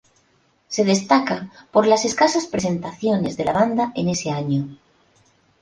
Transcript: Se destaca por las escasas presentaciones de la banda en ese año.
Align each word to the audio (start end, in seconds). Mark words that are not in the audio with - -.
Se 0.67 0.83
destaca 0.83 1.51
por 1.71 1.85
las 1.85 2.05
escasas 2.05 2.47
presentaciones 2.47 3.37
de 3.37 3.45
la 3.45 3.53
banda 3.53 3.91
en 3.93 4.09
ese 4.09 4.31
año. 4.31 4.67